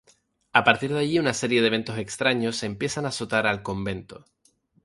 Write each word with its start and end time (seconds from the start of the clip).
A 0.51 0.63
partir 0.63 0.91
de 0.93 0.97
allí, 0.97 1.19
una 1.19 1.31
serie 1.31 1.61
de 1.61 1.67
eventos 1.67 1.99
extraños 1.99 2.63
empiezan 2.63 3.05
a 3.05 3.09
azotar 3.09 3.45
al 3.45 3.61
convento. 3.61 4.25